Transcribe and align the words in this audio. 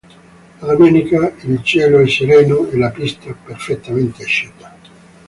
La 0.61 0.73
domenica 0.73 1.31
il 1.43 1.61
cielo 1.61 1.99
è 1.99 2.07
sereno 2.07 2.67
e 2.69 2.75
la 2.75 2.89
pista 2.89 3.31
perfettamente 3.45 4.23
asciutta. 4.23 4.75